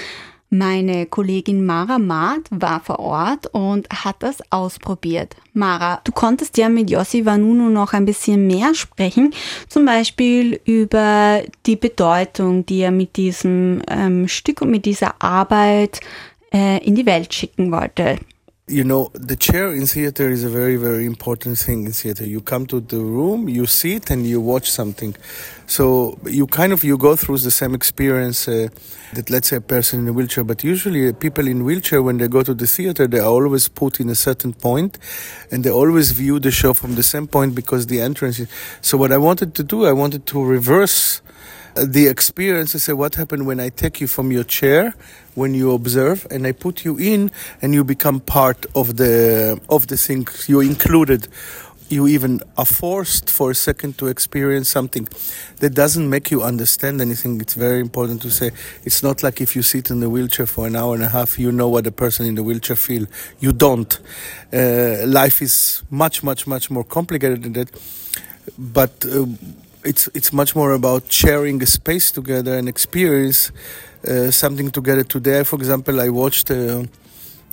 Meine 0.52 1.06
Kollegin 1.06 1.64
Mara 1.64 2.00
Maat 2.00 2.49
war 2.50 2.81
vor 2.81 2.99
Ort 2.99 3.47
und 3.52 3.88
hat 3.88 4.17
das 4.19 4.38
ausprobiert. 4.50 5.37
Mara, 5.52 6.00
du 6.02 6.11
konntest 6.11 6.58
ja 6.58 6.69
mit 6.69 6.91
Yossi 6.91 7.25
Vanunu 7.25 7.70
noch 7.70 7.93
ein 7.93 8.05
bisschen 8.05 8.49
mehr 8.49 8.75
sprechen, 8.75 9.32
zum 9.69 9.87
Beispiel 9.87 10.61
über 10.64 11.43
die 11.67 11.76
Bedeutung, 11.76 12.67
die 12.67 12.81
er 12.81 12.91
mit 12.91 13.14
diesem 13.14 13.82
ähm, 13.88 14.26
Stück 14.26 14.61
und 14.61 14.73
mit 14.73 14.87
dieser 14.87 15.23
Arbeit 15.23 16.00
äh, 16.53 16.85
in 16.85 16.96
die 16.96 17.06
Welt 17.06 17.32
schicken 17.32 17.70
wollte. 17.70 18.19
You 18.70 18.84
know 18.84 19.11
the 19.14 19.34
chair 19.34 19.72
in 19.75 19.87
theater 19.87 20.31
is 20.31 20.44
a 20.44 20.49
very 20.49 20.76
very 20.76 21.05
important 21.05 21.58
thing 21.58 21.84
in 21.87 21.93
theater. 21.93 22.25
You 22.25 22.40
come 22.40 22.67
to 22.67 22.81
the 22.81 22.99
room 22.99 23.48
you 23.48 23.67
sit 23.67 24.10
and 24.10 24.24
you 24.27 24.41
watch 24.41 24.70
something. 24.70 25.17
So 25.67 26.19
you 26.24 26.46
kind 26.46 26.72
of 26.72 26.84
you 26.84 26.96
go 26.96 27.17
through 27.17 27.39
the 27.39 27.50
same 27.50 27.74
experience 27.74 28.46
uh, 28.46 28.69
that 29.15 29.29
let's 29.29 29.48
say 29.48 29.56
a 29.56 29.60
person 29.60 30.00
in 30.00 30.08
a 30.08 30.12
wheelchair. 30.12 30.44
But 30.44 30.62
usually 30.62 31.08
uh, 31.08 31.12
people 31.12 31.48
in 31.48 31.65
wheelchair 31.65 32.00
when 32.03 32.19
they 32.19 32.29
go 32.29 32.43
to 32.44 32.55
the 32.55 32.67
theater 32.67 33.08
they 33.08 33.19
are 33.19 33.27
always 33.27 33.69
put 33.69 33.98
in 33.98 34.08
a 34.08 34.15
certain 34.15 34.53
point 34.53 34.98
and 35.50 35.65
they 35.65 35.70
always 35.70 36.12
view 36.12 36.39
the 36.39 36.53
show 36.53 36.72
from 36.72 36.94
the 36.94 37.03
same 37.03 37.27
point 37.27 37.55
because 37.55 37.86
the 37.86 38.00
entrance 38.00 38.39
is 38.39 38.48
so 38.81 38.96
what 38.96 39.12
i 39.12 39.19
wanted 39.19 39.55
to 39.55 39.62
do 39.62 39.86
i 39.86 39.93
wanted 39.93 40.27
to 40.27 40.43
reverse 40.43 41.20
the 41.74 42.06
experience 42.08 42.74
I 42.74 42.79
say 42.79 42.93
what 42.93 43.15
happened 43.15 43.46
when 43.46 43.60
I 43.60 43.69
take 43.69 44.00
you 44.00 44.06
from 44.06 44.32
your 44.32 44.44
chair 44.44 44.94
when 45.34 45.55
you 45.55 45.72
observe 45.72 46.27
and 46.31 46.46
I 46.46 46.53
put 46.53 46.84
you 46.84 46.98
in 46.98 47.31
and 47.62 47.74
you 47.74 47.84
become 47.84 48.20
part 48.20 48.67
of 48.74 48.96
the 48.96 49.60
of 49.69 49.86
the 49.86 49.96
thing 49.96 50.27
you 50.46 50.60
included 50.60 51.29
you 51.91 52.06
even 52.06 52.41
are 52.56 52.65
forced 52.65 53.29
for 53.29 53.50
a 53.50 53.55
second 53.55 53.98
to 53.98 54.06
experience 54.06 54.69
something 54.69 55.08
that 55.58 55.70
doesn't 55.70 56.08
make 56.08 56.31
you 56.31 56.43
understand 56.43 57.00
anything. 57.00 57.41
It's 57.41 57.55
very 57.55 57.81
important 57.81 58.22
to 58.22 58.31
say 58.31 58.53
it's 58.84 59.03
not 59.03 59.22
like 59.22 59.41
if 59.41 59.56
you 59.56 59.62
sit 59.62 59.91
in 59.91 60.00
the 60.00 60.08
wheelchair 60.08 60.46
for 60.46 60.67
an 60.67 60.77
hour 60.77 60.94
and 60.94 61.03
a 61.03 61.08
half, 61.08 61.39
you 61.39 61.50
know 61.50 61.69
what 61.69 61.84
the 61.84 61.93
person 61.93 62.27
in 62.27 62.36
the 62.36 62.44
wheelchair 62.44 62.77
feel. 62.77 63.06
You 63.41 63.53
don't. 63.53 63.98
Uh, 64.53 65.05
life 65.06 65.43
is 65.43 65.82
much, 65.91 66.22
much, 66.22 66.46
much 66.46 66.70
more 66.70 66.84
complicated 66.84 67.43
than 67.43 67.55
that. 67.55 67.70
But 68.56 69.05
uh, 69.05 69.27
it's 69.84 70.08
it's 70.15 70.32
much 70.32 70.55
more 70.55 70.72
about 70.72 71.10
sharing 71.10 71.63
a 71.63 71.67
space 71.67 72.10
together 72.10 72.56
and 72.56 72.69
experience 72.69 73.53
uh, 74.06 74.31
something 74.31 74.70
together. 74.70 75.05
Today, 75.05 75.44
for 75.44 75.56
example, 75.56 76.01
I 76.01 76.08
watched 76.08 76.51
a, 76.51 76.89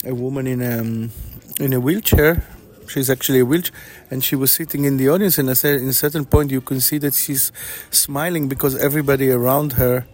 a 0.03 0.13
woman 0.13 0.48
in 0.48 0.62
a 0.62 0.79
um, 0.79 1.12
in 1.60 1.74
a 1.74 1.79
wheelchair. 1.79 2.43
She's 2.88 3.10
actually 3.10 3.39
a 3.39 3.46
wheelchair, 3.46 3.74
and 4.10 4.24
she 4.24 4.36
was 4.36 4.51
sitting 4.51 4.86
in 4.86 4.98
the 4.98 5.10
audience. 5.10 5.38
And 5.38 5.50
I 5.50 5.53
said, 5.53 5.81
in 5.81 5.89
a 5.89 5.93
certain 5.93 6.25
point, 6.25 6.51
you 6.51 6.62
can 6.62 6.79
see 6.79 6.98
that 7.00 7.13
she's 7.13 7.51
smiling 7.91 8.48
because 8.48 8.77
everybody 8.77 9.29
around 9.29 9.74
her 9.74 10.05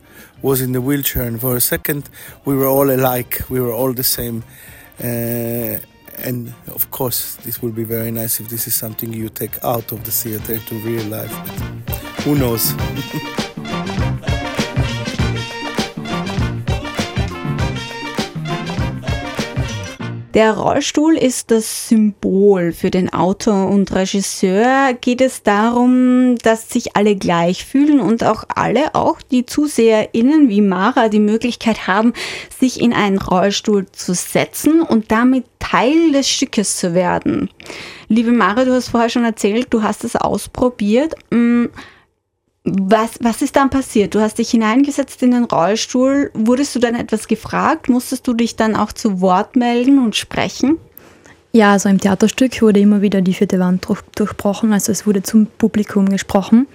was 0.41 0.59
in 0.59 0.71
the 0.71 0.81
wheelchair. 0.81 1.23
And 1.23 1.39
for 1.39 1.55
a 1.55 1.61
second, 1.61 2.09
we 2.45 2.55
were 2.55 2.67
all 2.67 2.89
alike. 2.89 3.41
We 3.49 3.59
were 3.59 3.71
all 3.71 3.93
the 3.93 4.03
same. 4.03 4.43
Uh, 4.99 5.79
and 6.17 6.53
of 6.67 6.89
course, 6.89 7.35
this 7.37 7.61
would 7.61 7.75
be 7.75 7.83
very 7.83 8.11
nice 8.11 8.39
if 8.39 8.49
this 8.49 8.67
is 8.67 8.75
something 8.75 9.13
you 9.13 9.29
take 9.29 9.63
out 9.63 9.91
of 9.91 10.03
the 10.03 10.11
theater 10.11 10.57
to 10.57 10.75
real 10.79 11.05
life. 11.05 11.92
Who 12.25 12.35
knows? 12.35 12.73
Der 20.33 20.57
Rollstuhl 20.57 21.17
ist 21.17 21.51
das 21.51 21.89
Symbol 21.89 22.71
für 22.71 22.89
den 22.89 23.11
Autor 23.11 23.67
und 23.67 23.93
Regisseur. 23.93 24.93
Geht 25.01 25.19
es 25.19 25.43
darum, 25.43 26.37
dass 26.37 26.69
sich 26.69 26.95
alle 26.95 27.17
gleich 27.17 27.65
fühlen 27.65 27.99
und 27.99 28.23
auch 28.23 28.45
alle, 28.55 28.95
auch 28.95 29.21
die 29.21 29.45
ZuseherInnen 29.45 30.47
wie 30.47 30.61
Mara, 30.61 31.09
die 31.09 31.19
Möglichkeit 31.19 31.87
haben, 31.87 32.13
sich 32.57 32.79
in 32.79 32.93
einen 32.93 33.17
Rollstuhl 33.17 33.85
zu 33.91 34.13
setzen 34.13 34.81
und 34.81 35.11
damit 35.11 35.43
Teil 35.59 36.13
des 36.13 36.29
Stückes 36.29 36.77
zu 36.77 36.93
werden. 36.93 37.49
Liebe 38.07 38.31
Mara, 38.31 38.63
du 38.63 38.71
hast 38.71 38.89
vorher 38.89 39.09
schon 39.09 39.25
erzählt, 39.25 39.67
du 39.71 39.83
hast 39.83 40.03
es 40.05 40.15
ausprobiert. 40.15 41.15
Mm, 41.31 41.65
was, 42.65 43.11
was 43.19 43.41
ist 43.41 43.55
dann 43.57 43.69
passiert? 43.69 44.15
Du 44.15 44.21
hast 44.21 44.37
dich 44.37 44.51
hineingesetzt 44.51 45.21
in 45.21 45.31
den 45.31 45.43
Rollstuhl. 45.43 46.31
Wurdest 46.33 46.73
du 46.75 46.79
dann 46.79 46.95
etwas 46.95 47.27
gefragt? 47.27 47.89
Musstest 47.89 48.25
du 48.27 48.33
dich 48.33 48.55
dann 48.55 48.75
auch 48.75 48.93
zu 48.93 49.19
Wort 49.19 49.55
melden 49.55 49.99
und 49.99 50.15
sprechen? 50.15 50.77
Ja, 51.51 51.73
also 51.73 51.89
im 51.89 51.99
Theaterstück 51.99 52.61
wurde 52.61 52.79
immer 52.79 53.01
wieder 53.01 53.21
die 53.21 53.33
vierte 53.33 53.59
Wand 53.59 53.87
durch, 53.87 54.01
durchbrochen. 54.15 54.71
Also 54.71 54.91
es 54.91 55.05
wurde 55.05 55.23
zum 55.23 55.45
Publikum 55.45 56.07
gesprochen. 56.07 56.67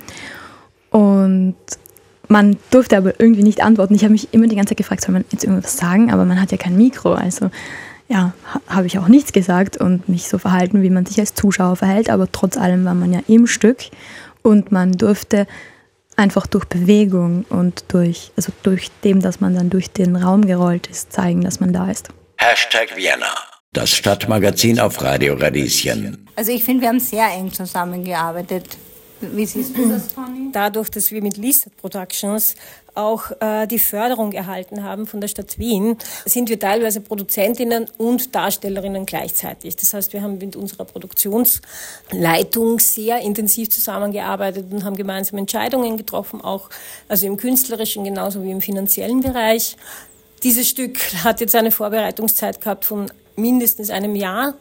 Und 0.90 1.56
man 2.28 2.58
durfte 2.70 2.98
aber 2.98 3.18
irgendwie 3.18 3.42
nicht 3.42 3.62
antworten. 3.62 3.94
Ich 3.94 4.02
habe 4.02 4.12
mich 4.12 4.32
immer 4.32 4.46
die 4.46 4.56
ganze 4.56 4.70
Zeit 4.70 4.78
gefragt, 4.78 5.02
soll 5.02 5.14
man 5.14 5.24
jetzt 5.32 5.44
irgendwas 5.44 5.78
sagen? 5.78 6.12
Aber 6.12 6.26
man 6.26 6.40
hat 6.40 6.52
ja 6.52 6.58
kein 6.58 6.76
Mikro. 6.76 7.14
Also 7.14 7.50
ja, 8.08 8.34
habe 8.66 8.86
ich 8.86 8.98
auch 8.98 9.08
nichts 9.08 9.32
gesagt 9.32 9.78
und 9.78 10.06
mich 10.08 10.28
so 10.28 10.36
verhalten, 10.36 10.82
wie 10.82 10.90
man 10.90 11.06
sich 11.06 11.18
als 11.18 11.34
Zuschauer 11.34 11.76
verhält. 11.76 12.10
Aber 12.10 12.30
trotz 12.30 12.58
allem 12.58 12.84
war 12.84 12.94
man 12.94 13.12
ja 13.12 13.20
im 13.26 13.46
Stück 13.46 13.78
und 14.42 14.70
man 14.70 14.92
durfte 14.92 15.46
einfach 16.18 16.46
durch 16.46 16.64
Bewegung 16.66 17.44
und 17.48 17.84
durch, 17.88 18.32
also 18.36 18.52
durch 18.62 18.90
dem, 19.04 19.20
dass 19.22 19.40
man 19.40 19.54
dann 19.54 19.70
durch 19.70 19.90
den 19.90 20.16
Raum 20.16 20.46
gerollt 20.46 20.88
ist, 20.88 21.12
zeigen, 21.12 21.42
dass 21.42 21.60
man 21.60 21.72
da 21.72 21.90
ist. 21.90 22.08
Hashtag 22.36 22.96
Vienna. 22.96 23.32
Das 23.72 23.90
Stadtmagazin 23.90 24.80
auf 24.80 25.00
Radio 25.02 25.34
Radieschen. 25.34 26.26
Also 26.36 26.52
ich 26.52 26.64
finde, 26.64 26.82
wir 26.82 26.88
haben 26.88 27.00
sehr 27.00 27.28
eng 27.28 27.52
zusammengearbeitet. 27.52 28.78
Wie 29.20 29.46
siehst 29.46 29.76
du 29.76 29.88
das, 29.88 30.08
Toni? 30.08 30.50
Dadurch, 30.52 30.90
dass 30.90 31.10
wir 31.10 31.22
mit 31.22 31.36
Lisa 31.36 31.70
Productions 31.80 32.54
auch 32.94 33.30
äh, 33.40 33.66
die 33.66 33.78
Förderung 33.78 34.32
erhalten 34.32 34.82
haben 34.82 35.06
von 35.06 35.20
der 35.20 35.28
Stadt 35.28 35.58
Wien, 35.58 35.96
sind 36.24 36.48
wir 36.48 36.58
teilweise 36.58 37.00
Produzentinnen 37.00 37.86
und 37.96 38.34
Darstellerinnen 38.34 39.06
gleichzeitig. 39.06 39.76
Das 39.76 39.94
heißt, 39.94 40.12
wir 40.12 40.22
haben 40.22 40.38
mit 40.38 40.56
unserer 40.56 40.84
Produktionsleitung 40.84 42.80
sehr 42.80 43.20
intensiv 43.20 43.70
zusammengearbeitet 43.70 44.66
und 44.72 44.84
haben 44.84 44.96
gemeinsam 44.96 45.38
Entscheidungen 45.38 45.96
getroffen, 45.96 46.40
auch 46.40 46.70
also 47.08 47.26
im 47.26 47.36
künstlerischen 47.36 48.04
genauso 48.04 48.42
wie 48.42 48.50
im 48.50 48.60
finanziellen 48.60 49.20
Bereich. 49.20 49.76
Dieses 50.42 50.68
Stück 50.68 50.98
hat 51.24 51.40
jetzt 51.40 51.54
eine 51.54 51.70
Vorbereitungszeit 51.70 52.60
gehabt 52.60 52.84
von 52.84 53.10
mindestens 53.36 53.90
einem 53.90 54.16
Jahr 54.16 54.54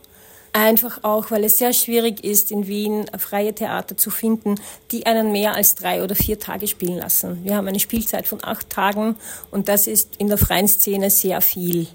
Einfach 0.58 1.04
auch, 1.04 1.30
weil 1.30 1.44
es 1.44 1.60
sehr 1.60 1.72
schwierig 1.72 2.24
ist, 2.24 2.52
in 2.52 2.66
Wien 2.66 3.06
freie 3.20 3.54
Theater 3.54 3.96
zu 3.96 4.10
finden, 4.10 4.56
die 4.90 5.06
einen 5.06 5.32
mehr 5.32 5.54
als 5.54 5.76
drei 5.76 6.04
oder 6.04 6.16
vier 6.16 6.40
Tage 6.40 6.66
spielen 6.68 6.98
lassen. 6.98 7.44
Wir 7.44 7.56
haben 7.56 7.68
eine 7.68 7.80
Spielzeit 7.80 8.26
von 8.26 8.44
acht 8.44 8.68
Tagen 8.68 9.18
und 9.52 9.70
das 9.70 9.86
ist 9.86 10.16
in 10.18 10.30
der 10.30 10.40
freien 10.40 10.68
Szene 10.68 11.12
sehr 11.12 11.42
viel. 11.42 11.86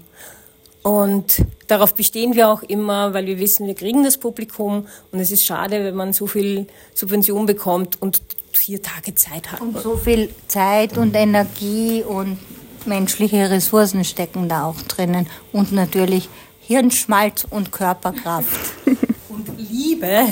Und 0.81 1.43
darauf 1.67 1.93
bestehen 1.93 2.35
wir 2.35 2.47
auch 2.47 2.63
immer, 2.63 3.13
weil 3.13 3.25
wir 3.25 3.37
wissen, 3.37 3.67
wir 3.67 3.75
kriegen 3.75 4.01
das 4.05 4.17
Publikum 4.17 4.87
und 5.11 5.19
es 5.19 5.31
ist 5.31 5.45
schade, 5.45 5.83
wenn 5.83 5.95
man 5.95 6.13
so 6.13 6.25
viel 6.25 6.67
Subvention 6.93 7.45
bekommt 7.45 8.01
und 8.01 8.21
vier 8.53 8.81
Tage 8.81 9.13
Zeit 9.13 9.51
hat. 9.51 9.59
Und 9.59 9.77
so 9.77 9.97
viel 9.97 10.29
Zeit 10.47 10.97
und 10.97 11.13
Energie 11.15 12.01
und 12.01 12.37
menschliche 12.85 13.49
Ressourcen 13.49 14.05
stecken 14.05 14.47
da 14.47 14.67
auch 14.67 14.81
drinnen 14.83 15.27
und 15.51 15.73
natürlich 15.73 16.29
Hirnschmalz 16.65 17.45
und 17.49 17.71
Körperkraft. 17.71 18.73
und 19.29 19.47
Liebe 19.57 20.25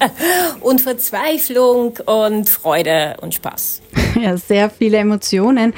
und 0.60 0.80
Verzweiflung 0.80 1.98
und 2.06 2.48
Freude 2.48 3.16
und 3.20 3.34
Spaß. 3.34 3.82
Ja, 4.18 4.38
sehr 4.38 4.70
viele 4.70 4.96
Emotionen, 4.96 5.74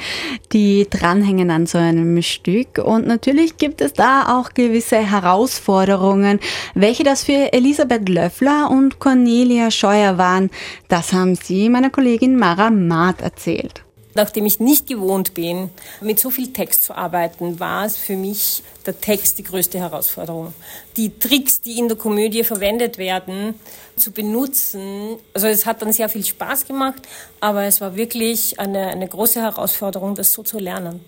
die 0.53 0.87
dranhängen 0.89 1.51
an 1.51 1.65
so 1.65 1.77
einem 1.77 2.21
Stück. 2.21 2.77
Und 2.77 3.05
natürlich 3.05 3.57
gibt 3.57 3.81
es 3.81 3.91
da 3.91 4.39
auch 4.39 4.53
gewisse 4.53 4.95
Herausforderungen. 4.95 6.39
Welche 6.73 7.03
das 7.03 7.25
für 7.25 7.51
Elisabeth 7.51 8.07
Löffler 8.07 8.71
und 8.71 8.99
Cornelia 8.99 9.71
Scheuer 9.71 10.17
waren, 10.17 10.51
das 10.87 11.11
haben 11.11 11.35
sie 11.35 11.67
meiner 11.67 11.89
Kollegin 11.89 12.37
Mara 12.37 12.69
Maat 12.69 13.21
erzählt 13.21 13.83
nachdem 14.19 14.45
ich 14.45 14.59
nicht 14.59 14.87
gewohnt 14.87 15.33
bin, 15.33 15.69
mit 16.01 16.19
so 16.19 16.29
viel 16.29 16.51
Text 16.51 16.83
zu 16.83 16.95
arbeiten, 16.95 17.59
war 17.59 17.85
es 17.85 17.97
für 17.97 18.15
mich 18.15 18.63
der 18.85 18.99
Text 18.99 19.37
die 19.37 19.43
größte 19.43 19.79
Herausforderung. 19.79 20.53
Die 20.97 21.17
Tricks, 21.17 21.61
die 21.61 21.79
in 21.79 21.87
der 21.87 21.97
Komödie 21.97 22.43
verwendet 22.43 22.97
werden, 22.97 23.55
zu 23.95 24.11
benutzen, 24.11 25.17
also 25.33 25.47
es 25.47 25.65
hat 25.65 25.81
dann 25.81 25.93
sehr 25.93 26.09
viel 26.09 26.25
Spaß 26.25 26.65
gemacht, 26.67 27.01
aber 27.39 27.63
es 27.63 27.81
war 27.81 27.95
wirklich 27.95 28.59
eine, 28.59 28.87
eine 28.87 29.07
große 29.07 29.41
Herausforderung, 29.41 30.15
das 30.15 30.33
so 30.33 30.43
zu 30.43 30.59
lernen, 30.59 30.99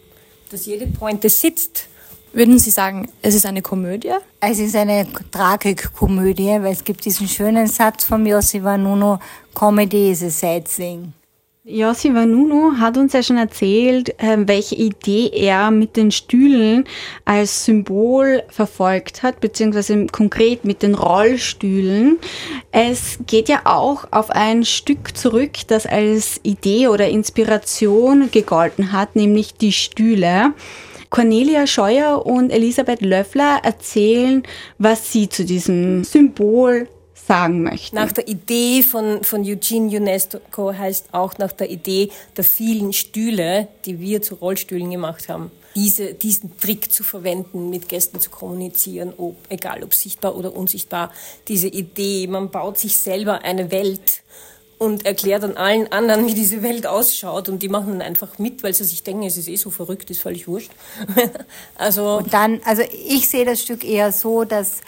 dass 0.50 0.65
jede 0.65 0.88
Pointe 0.88 1.30
sitzt. 1.30 1.88
Würden 2.34 2.60
Sie 2.60 2.70
sagen, 2.70 3.10
es 3.22 3.36
ist 3.36 3.46
eine 3.46 3.62
Komödie? 3.62 4.13
Es 4.39 4.58
ist 4.60 4.75
eine 4.77 5.06
Tragikkomödie, 5.32 6.60
weil 6.62 6.72
es 6.72 6.86
gibt 6.86 7.03
diesen 7.03 7.27
schönen 7.27 7.68
Satz 7.68 8.06
von 8.06 8.25
Yossi 8.25 8.63
Vanuno, 8.63 9.20
Comedy 9.53 10.12
is 10.12 10.24
a 10.24 10.30
sad 10.30 10.63
thing. 10.63 11.13
Yossi 11.63 12.12
Vanunu 12.15 12.80
hat 12.80 12.98
uns 12.98 13.13
ja 13.13 13.22
schon 13.22 13.38
erzählt, 13.38 14.15
ähm, 14.18 14.48
welche 14.48 14.74
Idee 14.74 15.30
er 15.32 15.70
mit 15.70 15.96
den 15.96 16.10
Stühlen 16.10 16.86
als 17.24 17.65
Symbol 17.65 18.41
verfolgt 18.50 19.22
hat, 19.22 19.39
beziehungsweise 19.41 20.08
konkret 20.08 20.65
mit 20.65 20.82
den 20.82 20.96
Rollstühlen. 20.96 22.18
Es 22.72 23.20
geht 23.27 23.48
ja 23.48 23.62
auch 23.65 24.06
auf 24.10 24.32
ein 24.32 24.65
Stück 24.65 25.15
zurück, 25.15 25.51
das 25.68 25.86
als 25.86 26.39
Idee 26.41 26.88
oder 26.88 27.10
Inspiration 27.10 28.32
gegolten 28.32 28.91
hat, 28.91 29.15
nämlich 29.15 29.53
die 29.53 29.72
Stühle. 29.72 30.53
Cornelia 31.12 31.68
Scheuer 31.68 32.25
und 32.25 32.50
Elisabeth 32.50 33.01
Löffler 33.01 33.60
erzählen, 33.62 34.41
was 34.80 35.12
sie 35.12 35.30
zu 35.30 35.46
diesem 35.46 36.03
Symbol 36.06 36.88
sagen 37.32 37.64
möchten. 37.64 37.96
Nach 37.96 38.12
der 38.12 38.28
Idee 38.28 38.84
von, 38.84 39.24
von 39.24 39.44
Eugene 39.44 39.98
UNESCO 39.98 40.74
heißt 40.74 41.14
auch 41.14 41.38
nach 41.38 41.54
der 41.54 41.70
Idee 41.70 42.10
der 42.36 42.44
vielen 42.44 42.92
Stühle, 42.92 43.70
die 43.86 44.00
wir 44.00 44.22
zu 44.22 44.36
Rollstühlen 44.36 44.92
gemacht 44.92 45.30
haben, 45.30 45.50
diese, 45.74 46.14
diesen 46.14 46.58
Trick 46.58 46.92
zu 46.92 47.04
verwenden, 47.04 47.70
mit 47.70 47.88
Gästen 47.88 48.20
zu 48.20 48.30
kommunizieren, 48.30 49.14
ob, 49.16 49.38
egal 49.48 49.82
ob 49.84 49.94
sichtbar 49.94 50.36
oder 50.36 50.54
unsichtbar. 50.54 51.14
Diese 51.48 51.68
Idee, 51.68 52.28
man 52.28 52.52
baut 52.52 52.78
sich 52.78 52.98
selber 52.98 53.44
eine 53.44 53.72
Welt 53.72 54.24
und 54.78 55.06
erklärt 55.06 55.44
dann 55.44 55.56
allen 55.56 55.90
anderen, 55.92 56.28
wie 56.28 56.34
diese 56.34 56.64
Welt 56.64 56.88
ausschaut 56.88 57.48
und 57.48 57.64
die 57.64 57.70
machen 57.70 58.00
dann 58.00 58.02
einfach 58.02 58.40
mit, 58.40 58.64
weil 58.64 58.74
sie 58.74 58.84
sich 58.84 59.04
denken, 59.04 59.24
es 59.24 59.38
ist 59.38 59.48
eh 59.48 59.56
so 59.56 59.70
verrückt, 59.70 60.10
ist 60.10 60.22
völlig 60.22 60.48
wurscht. 60.48 60.72
also 61.76 62.18
und 62.18 62.34
dann, 62.34 62.60
also 62.66 62.82
ich 63.06 63.30
sehe 63.30 63.46
das 63.46 63.62
Stück 63.62 63.86
eher 63.86 64.12
so, 64.12 64.44
dass 64.44 64.82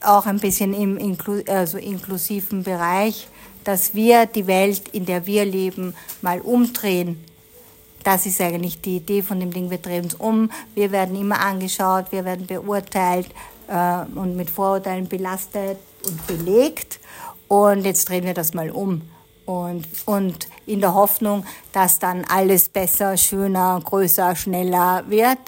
auch 0.00 0.26
ein 0.26 0.38
bisschen 0.38 0.74
im 0.74 0.96
inklu 0.96 1.42
also 1.46 1.78
inklusiven 1.78 2.62
Bereich, 2.62 3.28
dass 3.64 3.94
wir 3.94 4.26
die 4.26 4.46
Welt, 4.46 4.88
in 4.88 5.06
der 5.06 5.26
wir 5.26 5.44
leben, 5.44 5.94
mal 6.22 6.40
umdrehen. 6.40 7.24
Das 8.04 8.24
ist 8.24 8.40
eigentlich 8.40 8.80
die 8.80 8.96
Idee 8.96 9.22
von 9.22 9.40
dem 9.40 9.52
Ding, 9.52 9.70
wir 9.70 9.78
drehen 9.78 10.04
uns 10.04 10.14
um, 10.14 10.50
wir 10.74 10.90
werden 10.90 11.20
immer 11.20 11.40
angeschaut, 11.40 12.06
wir 12.10 12.24
werden 12.24 12.46
beurteilt 12.46 13.28
äh, 13.68 14.02
und 14.14 14.36
mit 14.36 14.50
Vorurteilen 14.50 15.08
belastet 15.08 15.78
und 16.06 16.26
belegt. 16.26 16.98
Und 17.48 17.84
jetzt 17.84 18.08
drehen 18.08 18.24
wir 18.24 18.34
das 18.34 18.54
mal 18.54 18.70
um. 18.70 19.02
Und, 19.44 19.86
und 20.06 20.48
in 20.64 20.80
der 20.80 20.94
Hoffnung, 20.94 21.44
dass 21.72 21.98
dann 21.98 22.24
alles 22.24 22.68
besser, 22.68 23.16
schöner, 23.16 23.80
größer, 23.84 24.36
schneller 24.36 25.04
wird. 25.08 25.38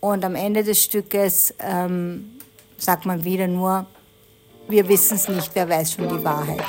Und 0.00 0.24
am 0.24 0.36
Ende 0.36 0.62
des 0.62 0.82
Stückes 0.82 1.52
ähm, 1.58 2.37
sagt 2.78 3.04
man 3.04 3.24
wieder 3.24 3.46
nur, 3.46 3.86
wir 4.68 4.88
wissen 4.88 5.16
es 5.16 5.28
nicht, 5.28 5.50
wer 5.54 5.68
weiß 5.68 5.92
schon 5.92 6.08
die 6.08 6.24
Wahrheit. 6.24 6.64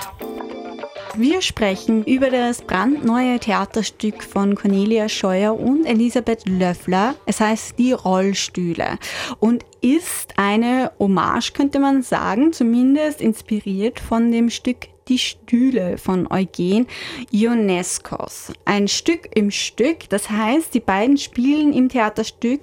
Wir 1.15 1.41
sprechen 1.41 2.05
über 2.05 2.29
das 2.29 2.61
brandneue 2.61 3.39
Theaterstück 3.39 4.23
von 4.23 4.55
Cornelia 4.55 5.09
Scheuer 5.09 5.59
und 5.59 5.85
Elisabeth 5.85 6.47
Löffler. 6.47 7.15
Es 7.25 7.41
heißt 7.41 7.77
Die 7.77 7.91
Rollstühle 7.91 8.99
und 9.39 9.65
ist 9.81 10.37
eine 10.37 10.91
Hommage, 10.99 11.53
könnte 11.53 11.79
man 11.79 12.03
sagen, 12.03 12.53
zumindest 12.53 13.21
inspiriert 13.21 13.99
von 13.99 14.31
dem 14.31 14.49
Stück 14.49 14.87
Die 15.07 15.17
Stühle 15.17 15.97
von 15.97 16.31
Eugen 16.31 16.87
Ionescos. 17.31 18.53
Ein 18.63 18.87
Stück 18.87 19.29
im 19.35 19.51
Stück, 19.51 20.09
das 20.09 20.29
heißt, 20.29 20.73
die 20.73 20.79
beiden 20.79 21.17
spielen 21.17 21.73
im 21.73 21.89
Theaterstück 21.89 22.61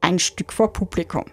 ein 0.00 0.18
Stück 0.18 0.52
vor 0.52 0.72
Publikum. 0.72 1.24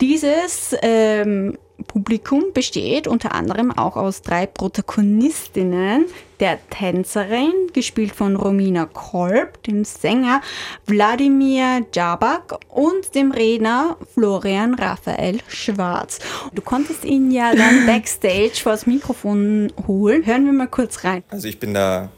Dieses 0.00 0.74
ähm, 0.80 1.58
Publikum 1.86 2.52
besteht 2.54 3.06
unter 3.06 3.34
anderem 3.34 3.70
auch 3.70 3.96
aus 3.96 4.22
drei 4.22 4.46
Protagonistinnen, 4.46 6.06
der 6.40 6.58
Tänzerin, 6.70 7.52
gespielt 7.72 8.14
von 8.14 8.36
Romina 8.36 8.86
Kolb, 8.86 9.62
dem 9.64 9.84
Sänger 9.84 10.40
Wladimir 10.86 11.86
Jabak 11.92 12.58
und 12.68 13.14
dem 13.14 13.30
Redner 13.32 13.96
Florian 14.14 14.74
Raphael 14.74 15.40
Schwarz. 15.48 16.18
Du 16.54 16.62
konntest 16.62 17.04
ihn 17.04 17.30
ja 17.30 17.54
dann 17.54 17.86
backstage 17.86 18.60
vors 18.62 18.86
Mikrofon 18.86 19.72
holen. 19.86 20.24
Hören 20.24 20.46
wir 20.46 20.52
mal 20.52 20.68
kurz 20.68 21.04
rein. 21.04 21.24
Also 21.28 21.48
ich 21.48 21.58
bin 21.58 21.74
da 21.74 22.10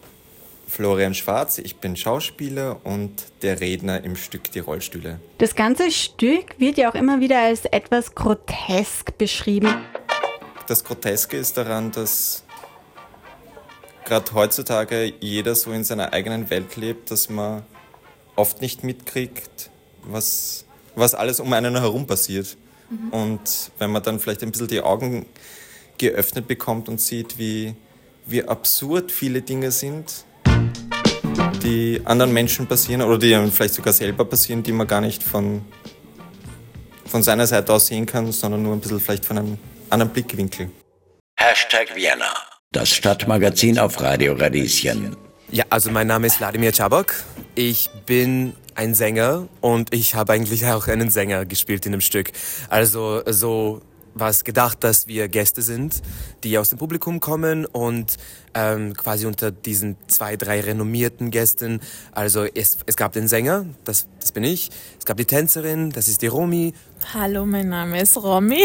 Florian 0.72 1.12
Schwarz, 1.12 1.58
ich 1.58 1.76
bin 1.76 1.96
Schauspieler 1.96 2.80
und 2.82 3.26
der 3.42 3.60
Redner 3.60 4.02
im 4.04 4.16
Stück 4.16 4.50
Die 4.52 4.60
Rollstühle. 4.60 5.20
Das 5.36 5.54
ganze 5.54 5.90
Stück 5.90 6.58
wird 6.58 6.78
ja 6.78 6.88
auch 6.90 6.94
immer 6.94 7.20
wieder 7.20 7.40
als 7.40 7.66
etwas 7.66 8.14
grotesk 8.14 9.18
beschrieben. 9.18 9.68
Das 10.68 10.82
Groteske 10.82 11.36
ist 11.36 11.58
daran, 11.58 11.90
dass 11.90 12.44
gerade 14.06 14.32
heutzutage 14.32 15.12
jeder 15.20 15.54
so 15.56 15.72
in 15.72 15.84
seiner 15.84 16.14
eigenen 16.14 16.48
Welt 16.48 16.74
lebt, 16.76 17.10
dass 17.10 17.28
man 17.28 17.64
oft 18.34 18.62
nicht 18.62 18.82
mitkriegt, 18.82 19.68
was, 20.04 20.64
was 20.94 21.14
alles 21.14 21.38
um 21.38 21.52
einen 21.52 21.78
herum 21.78 22.06
passiert. 22.06 22.56
Mhm. 22.88 23.10
Und 23.10 23.72
wenn 23.76 23.92
man 23.92 24.02
dann 24.02 24.18
vielleicht 24.18 24.42
ein 24.42 24.50
bisschen 24.50 24.68
die 24.68 24.80
Augen 24.80 25.26
geöffnet 25.98 26.48
bekommt 26.48 26.88
und 26.88 26.98
sieht, 26.98 27.36
wie, 27.36 27.74
wie 28.24 28.42
absurd 28.42 29.12
viele 29.12 29.42
Dinge 29.42 29.70
sind, 29.70 30.24
die 31.62 32.00
anderen 32.04 32.32
Menschen 32.32 32.66
passieren 32.66 33.02
oder 33.02 33.18
die 33.18 33.34
einem 33.34 33.52
vielleicht 33.52 33.74
sogar 33.74 33.92
selber 33.92 34.24
passieren, 34.24 34.62
die 34.62 34.72
man 34.72 34.86
gar 34.86 35.00
nicht 35.00 35.22
von, 35.22 35.64
von 37.06 37.22
seiner 37.22 37.46
Seite 37.46 37.72
aus 37.72 37.86
sehen 37.86 38.06
kann, 38.06 38.32
sondern 38.32 38.62
nur 38.62 38.72
ein 38.74 38.80
bisschen 38.80 39.00
vielleicht 39.00 39.24
von 39.24 39.38
einem 39.38 39.58
anderen 39.90 40.12
Blickwinkel. 40.12 40.70
Hashtag 41.36 41.94
Vienna, 41.94 42.32
das 42.72 42.90
Stadtmagazin 42.90 43.78
auf 43.78 44.00
Radio 44.00 44.34
Radieschen. 44.34 45.16
Ja, 45.50 45.64
also 45.70 45.90
mein 45.90 46.06
Name 46.06 46.26
ist 46.26 46.38
Wladimir 46.40 46.72
Czabok. 46.72 47.14
Ich 47.54 47.90
bin 48.06 48.54
ein 48.74 48.94
Sänger 48.94 49.48
und 49.60 49.92
ich 49.94 50.14
habe 50.14 50.32
eigentlich 50.32 50.64
auch 50.66 50.88
einen 50.88 51.10
Sänger 51.10 51.44
gespielt 51.44 51.84
in 51.84 51.92
dem 51.92 52.00
Stück. 52.00 52.32
Also 52.70 53.22
so 53.26 53.82
was 54.14 54.44
gedacht, 54.44 54.84
dass 54.84 55.06
wir 55.06 55.28
Gäste 55.28 55.62
sind, 55.62 56.02
die 56.44 56.58
aus 56.58 56.70
dem 56.70 56.78
Publikum 56.78 57.20
kommen 57.20 57.66
und 57.66 58.16
ähm, 58.54 58.94
quasi 58.94 59.26
unter 59.26 59.50
diesen 59.50 59.96
zwei, 60.08 60.36
drei 60.36 60.60
renommierten 60.60 61.30
Gästen, 61.30 61.80
also 62.12 62.44
es, 62.44 62.78
es 62.86 62.96
gab 62.96 63.12
den 63.12 63.28
Sänger, 63.28 63.66
das, 63.84 64.06
das 64.20 64.32
bin 64.32 64.44
ich, 64.44 64.70
es 64.98 65.04
gab 65.04 65.16
die 65.16 65.24
Tänzerin, 65.24 65.90
das 65.90 66.08
ist 66.08 66.22
die 66.22 66.26
Romy. 66.26 66.74
Hallo, 67.14 67.46
mein 67.46 67.68
Name 67.68 68.00
ist 68.00 68.16
Romy. 68.16 68.62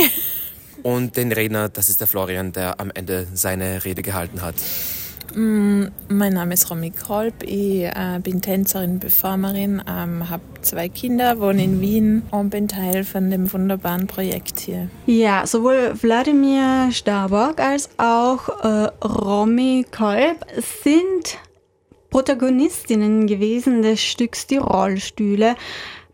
Und 0.83 1.17
den 1.17 1.31
Redner, 1.31 1.69
das 1.69 1.89
ist 1.89 2.01
der 2.01 2.07
Florian, 2.07 2.51
der 2.51 2.79
am 2.79 2.91
Ende 2.93 3.27
seine 3.33 3.83
Rede 3.83 4.03
gehalten 4.03 4.41
hat. 4.41 4.55
Mm, 5.35 5.85
mein 6.09 6.33
Name 6.33 6.53
ist 6.53 6.69
Romy 6.69 6.91
Kolb, 6.91 7.43
ich 7.43 7.83
äh, 7.83 8.19
bin 8.23 8.41
Tänzerin, 8.41 8.99
Performerin, 8.99 9.81
ähm, 9.87 10.29
habe 10.29 10.43
zwei 10.61 10.89
Kinder, 10.89 11.39
wohne 11.39 11.63
in 11.63 11.81
Wien 11.81 12.23
und 12.31 12.49
bin 12.49 12.67
Teil 12.67 13.03
von 13.03 13.29
dem 13.29 13.51
wunderbaren 13.51 14.07
Projekt 14.07 14.59
hier. 14.59 14.89
Ja, 15.05 15.45
sowohl 15.45 15.93
Wladimir 16.01 16.91
Starbock 16.91 17.59
als 17.59 17.89
auch 17.97 18.49
äh, 18.63 18.89
Romy 19.05 19.85
Kolb 19.91 20.45
sind 20.83 21.37
Protagonistinnen 22.09 23.27
gewesen 23.27 23.81
des 23.81 24.01
Stücks 24.01 24.47
Die 24.47 24.57
Rollstühle, 24.57 25.55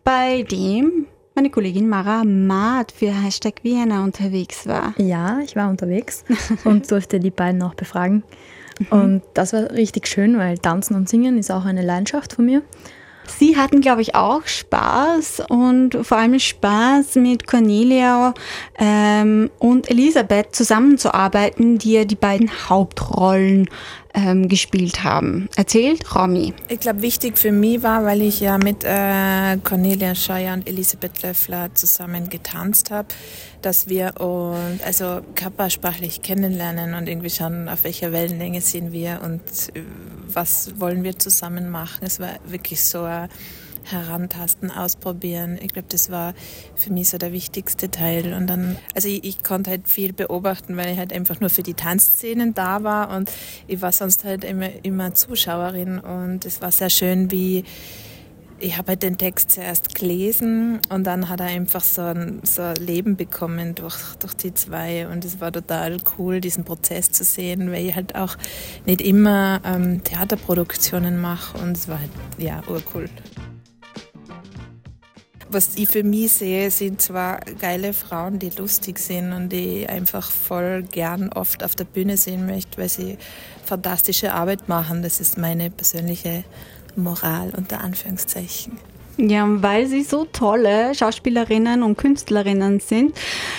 bei 0.02 0.42
dem 0.42 1.06
meine 1.34 1.50
Kollegin 1.50 1.88
Mara 1.88 2.22
Maat 2.24 2.92
für 2.92 3.10
Hashtag 3.10 3.54
Vienna 3.62 4.04
unterwegs 4.04 4.68
war. 4.68 4.94
Ja, 4.98 5.40
ich 5.40 5.56
war 5.56 5.68
unterwegs 5.68 6.24
und 6.64 6.88
durfte 6.90 7.18
die 7.18 7.30
beiden 7.30 7.60
auch 7.62 7.74
befragen. 7.74 8.22
Und 8.90 9.22
das 9.34 9.52
war 9.52 9.70
richtig 9.70 10.08
schön, 10.08 10.38
weil 10.38 10.58
Tanzen 10.58 10.96
und 10.96 11.08
Singen 11.08 11.38
ist 11.38 11.50
auch 11.50 11.64
eine 11.64 11.82
Leidenschaft 11.82 12.34
von 12.34 12.44
mir. 12.44 12.62
Sie 13.26 13.56
hatten, 13.56 13.80
glaube 13.80 14.02
ich, 14.02 14.14
auch 14.14 14.46
Spaß 14.46 15.44
und 15.48 15.96
vor 16.02 16.18
allem 16.18 16.38
Spaß 16.38 17.14
mit 17.16 17.46
Cornelia 17.46 18.34
ähm, 18.78 19.50
und 19.58 19.90
Elisabeth 19.90 20.54
zusammenzuarbeiten, 20.54 21.78
die 21.78 21.92
ja 21.92 22.04
die 22.04 22.16
beiden 22.16 22.50
Hauptrollen 22.68 23.68
ähm, 24.14 24.48
gespielt 24.48 25.04
haben. 25.04 25.48
Erzählt 25.56 26.14
Romy. 26.14 26.54
Ich 26.68 26.80
glaube, 26.80 27.02
wichtig 27.02 27.36
für 27.38 27.52
mich 27.52 27.82
war, 27.82 28.04
weil 28.04 28.22
ich 28.22 28.40
ja 28.40 28.58
mit 28.58 28.84
äh, 28.84 29.56
Cornelia 29.62 30.14
Scheuer 30.14 30.54
und 30.54 30.68
Elisabeth 30.68 31.22
Löffler 31.22 31.74
zusammen 31.74 32.28
getanzt 32.28 32.90
habe, 32.90 33.08
dass 33.62 33.88
wir 33.88 34.20
uns 34.20 34.82
also 34.82 35.20
körpersprachlich 35.34 36.22
kennenlernen 36.22 36.94
und 36.94 37.08
irgendwie 37.08 37.30
schauen, 37.30 37.68
auf 37.68 37.84
welcher 37.84 38.12
Wellenlänge 38.12 38.60
sind 38.60 38.92
wir 38.92 39.20
und 39.24 39.42
äh, 39.74 39.82
was 40.32 40.80
wollen 40.80 41.02
wir 41.04 41.18
zusammen 41.18 41.70
machen. 41.70 42.00
Es 42.02 42.20
war 42.20 42.36
wirklich 42.46 42.82
so 42.82 43.02
ein 43.02 43.28
herantasten, 43.84 44.70
ausprobieren. 44.70 45.58
Ich 45.60 45.72
glaube, 45.72 45.88
das 45.88 46.10
war 46.10 46.34
für 46.74 46.92
mich 46.92 47.10
so 47.10 47.18
der 47.18 47.32
wichtigste 47.32 47.90
Teil. 47.90 48.34
Und 48.34 48.46
dann, 48.48 48.76
also 48.94 49.08
ich, 49.08 49.24
ich, 49.24 49.42
konnte 49.42 49.70
halt 49.70 49.88
viel 49.88 50.12
beobachten, 50.12 50.76
weil 50.76 50.92
ich 50.92 50.98
halt 50.98 51.12
einfach 51.12 51.40
nur 51.40 51.50
für 51.50 51.62
die 51.62 51.74
Tanzszenen 51.74 52.54
da 52.54 52.82
war 52.82 53.14
und 53.14 53.30
ich 53.66 53.82
war 53.82 53.92
sonst 53.92 54.24
halt 54.24 54.44
immer, 54.44 54.68
immer 54.84 55.14
Zuschauerin 55.14 55.98
und 55.98 56.44
es 56.44 56.62
war 56.62 56.70
sehr 56.70 56.90
schön, 56.90 57.30
wie 57.30 57.64
ich 58.64 58.78
habe 58.78 58.88
halt 58.88 59.02
den 59.02 59.18
Text 59.18 59.50
zuerst 59.50 59.94
gelesen 59.94 60.80
und 60.88 61.04
dann 61.04 61.28
hat 61.28 61.40
er 61.40 61.46
einfach 61.46 61.82
so 61.82 62.02
ein, 62.02 62.40
so 62.44 62.62
ein 62.62 62.76
Leben 62.76 63.16
bekommen 63.16 63.74
durch, 63.74 63.96
durch 64.20 64.34
die 64.34 64.54
zwei 64.54 65.06
und 65.08 65.24
es 65.24 65.40
war 65.40 65.52
total 65.52 65.98
cool, 66.18 66.40
diesen 66.40 66.64
Prozess 66.64 67.10
zu 67.10 67.24
sehen, 67.24 67.70
weil 67.72 67.86
ich 67.86 67.94
halt 67.94 68.14
auch 68.14 68.36
nicht 68.86 69.00
immer 69.00 69.60
ähm, 69.64 70.02
Theaterproduktionen 70.02 71.20
mache 71.20 71.58
und 71.58 71.76
es 71.76 71.88
war 71.88 71.98
halt, 71.98 72.10
ja, 72.38 72.62
urcool. 72.68 73.08
Was 75.54 75.76
ich 75.76 75.88
für 75.88 76.02
mich 76.02 76.32
sehe, 76.32 76.68
sind 76.68 77.00
zwar 77.00 77.38
geile 77.60 77.92
Frauen, 77.92 78.40
die 78.40 78.50
lustig 78.58 78.98
sind 78.98 79.32
und 79.32 79.50
die 79.50 79.86
einfach 79.88 80.28
voll 80.32 80.82
gern 80.82 81.30
oft 81.32 81.62
auf 81.62 81.76
der 81.76 81.84
Bühne 81.84 82.16
sehen 82.16 82.44
möchte, 82.44 82.76
weil 82.76 82.88
sie 82.88 83.18
fantastische 83.64 84.34
Arbeit 84.34 84.68
machen. 84.68 85.04
Das 85.04 85.20
ist 85.20 85.38
meine 85.38 85.70
persönliche 85.70 86.42
Moral 86.96 87.52
unter 87.56 87.82
Anführungszeichen. 87.82 88.78
Ja, 89.16 89.46
weil 89.46 89.86
sie 89.86 90.02
so 90.02 90.24
tolle 90.24 90.92
Schauspielerinnen 90.92 91.84
und 91.84 91.96
Künstlerinnen 91.96 92.80
sind, 92.80 93.16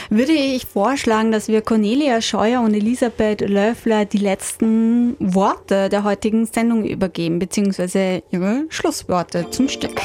würde 0.10 0.34
ich 0.34 0.66
vorschlagen, 0.66 1.32
dass 1.32 1.48
wir 1.48 1.62
Cornelia 1.62 2.20
Scheuer 2.20 2.60
und 2.60 2.74
Elisabeth 2.74 3.40
Löffler 3.40 4.04
die 4.04 4.18
letzten 4.18 5.16
Worte 5.20 5.88
der 5.88 6.04
heutigen 6.04 6.46
Sendung 6.46 6.84
übergeben, 6.84 7.40
beziehungsweise 7.40 8.22
ihre 8.32 8.66
Schlussworte 8.68 9.50
zum 9.50 9.70
Stück. 9.70 10.02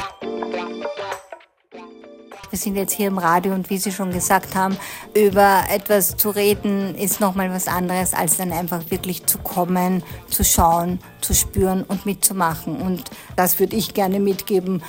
Wir 2.50 2.58
sind 2.58 2.74
jetzt 2.74 2.92
hier 2.92 3.06
im 3.06 3.18
Radio 3.18 3.54
und 3.54 3.70
wie 3.70 3.78
Sie 3.78 3.92
schon 3.92 4.10
gesagt 4.10 4.56
haben, 4.56 4.76
über 5.14 5.62
etwas 5.72 6.16
zu 6.16 6.30
reden 6.30 6.96
ist 6.96 7.20
nochmal 7.20 7.50
was 7.50 7.68
anderes, 7.68 8.12
als 8.12 8.38
dann 8.38 8.50
einfach 8.52 8.90
wirklich 8.90 9.24
zu 9.24 9.38
kommen, 9.38 10.02
zu 10.28 10.42
schauen, 10.42 10.98
zu 11.20 11.32
spüren 11.32 11.84
und 11.84 12.06
mitzumachen. 12.06 12.76
Und 12.76 13.04
das 13.36 13.60
würde 13.60 13.76
ich 13.76 13.94
gerne 13.94 14.18
mitgeben. 14.18 14.82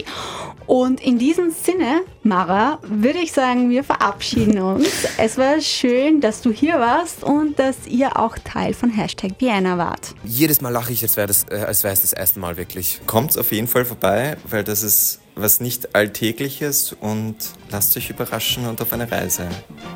Und 0.66 1.00
in 1.00 1.18
diesem 1.18 1.50
Sinne, 1.50 2.02
Mara, 2.22 2.78
würde 2.82 3.18
ich 3.18 3.32
sagen, 3.32 3.70
wir 3.70 3.84
verabschieden 3.84 4.60
uns. 4.60 4.88
Es 5.18 5.38
war 5.38 5.60
schön, 5.60 6.20
dass 6.20 6.42
du 6.42 6.50
hier 6.50 6.80
warst 6.80 7.22
und 7.22 7.58
dass 7.58 7.86
ihr 7.86 8.18
auch 8.18 8.36
Teil 8.38 8.74
von 8.74 8.90
Hashtag 8.90 9.32
Vienna 9.38 9.78
wart. 9.78 10.14
Jedes 10.24 10.60
Mal 10.60 10.70
lache 10.70 10.92
ich, 10.92 11.02
als 11.02 11.16
wäre 11.16 11.28
es 11.30 11.44
äh, 11.44 11.66
das 11.66 12.12
erste 12.12 12.40
Mal 12.40 12.56
wirklich. 12.56 13.00
Kommt 13.06 13.38
auf 13.38 13.52
jeden 13.52 13.68
Fall 13.68 13.84
vorbei, 13.84 14.36
weil 14.48 14.64
das 14.64 14.82
ist 14.82 15.20
was 15.36 15.60
nicht 15.60 15.94
Alltägliches 15.94 16.96
und 16.98 17.36
lasst 17.70 17.96
euch 17.96 18.10
überraschen 18.10 18.66
und 18.66 18.80
auf 18.80 18.92
eine 18.92 19.10
Reise 19.10 19.48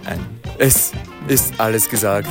ein. 0.04 0.20
Es 0.59 0.92
ist 1.28 1.59
alles 1.59 1.88
gesagt. 1.88 2.28